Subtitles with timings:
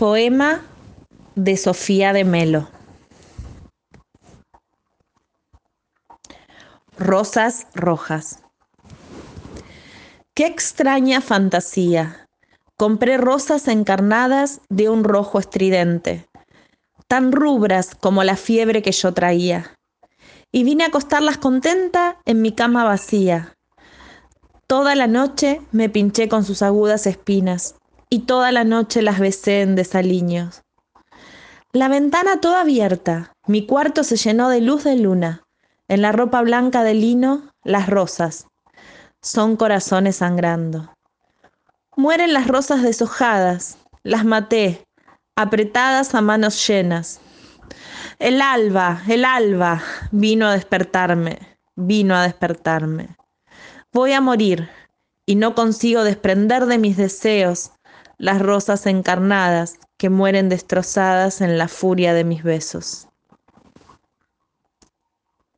[0.00, 0.62] Poema
[1.34, 2.70] de Sofía de Melo.
[6.96, 8.38] Rosas rojas.
[10.32, 12.26] Qué extraña fantasía.
[12.78, 16.26] Compré rosas encarnadas de un rojo estridente,
[17.06, 19.76] tan rubras como la fiebre que yo traía.
[20.50, 23.52] Y vine a acostarlas contenta en mi cama vacía.
[24.66, 27.74] Toda la noche me pinché con sus agudas espinas
[28.10, 30.62] y toda la noche las besé en desaliños.
[31.72, 35.44] La ventana toda abierta, mi cuarto se llenó de luz de luna.
[35.86, 38.46] En la ropa blanca de lino, las rosas.
[39.22, 40.92] Son corazones sangrando.
[41.96, 44.84] Mueren las rosas deshojadas, las maté,
[45.36, 47.20] apretadas a manos llenas.
[48.18, 51.38] El alba, el alba, vino a despertarme,
[51.76, 53.16] vino a despertarme.
[53.92, 54.68] Voy a morir
[55.26, 57.72] y no consigo desprender de mis deseos
[58.20, 63.09] las rosas encarnadas que mueren destrozadas en la furia de mis besos.